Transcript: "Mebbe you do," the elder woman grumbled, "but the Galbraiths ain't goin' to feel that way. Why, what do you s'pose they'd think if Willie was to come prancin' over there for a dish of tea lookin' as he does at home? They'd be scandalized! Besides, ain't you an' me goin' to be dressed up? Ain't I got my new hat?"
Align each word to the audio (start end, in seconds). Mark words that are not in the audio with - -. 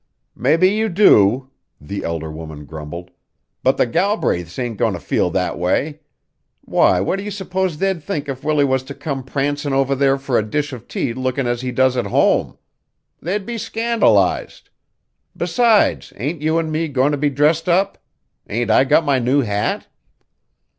"Mebbe 0.35 0.63
you 0.63 0.89
do," 0.89 1.51
the 1.79 2.03
elder 2.03 2.31
woman 2.31 2.65
grumbled, 2.65 3.11
"but 3.61 3.77
the 3.77 3.85
Galbraiths 3.85 4.57
ain't 4.57 4.77
goin' 4.77 4.93
to 4.93 4.99
feel 4.99 5.29
that 5.29 5.59
way. 5.59 5.99
Why, 6.61 6.99
what 6.99 7.17
do 7.17 7.23
you 7.23 7.29
s'pose 7.29 7.77
they'd 7.77 8.01
think 8.01 8.27
if 8.27 8.43
Willie 8.43 8.65
was 8.65 8.81
to 8.85 8.95
come 8.95 9.23
prancin' 9.23 9.73
over 9.73 9.93
there 9.93 10.17
for 10.17 10.39
a 10.39 10.43
dish 10.43 10.73
of 10.73 10.87
tea 10.87 11.13
lookin' 11.13 11.45
as 11.45 11.61
he 11.61 11.71
does 11.71 11.95
at 11.97 12.07
home? 12.07 12.57
They'd 13.21 13.45
be 13.45 13.59
scandalized! 13.59 14.71
Besides, 15.37 16.13
ain't 16.15 16.41
you 16.41 16.57
an' 16.57 16.71
me 16.71 16.87
goin' 16.87 17.11
to 17.11 17.17
be 17.19 17.29
dressed 17.29 17.69
up? 17.69 17.99
Ain't 18.49 18.71
I 18.71 18.85
got 18.85 19.05
my 19.05 19.19
new 19.19 19.41
hat?" 19.41 19.87